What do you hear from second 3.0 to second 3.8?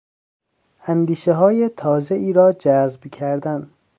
کردن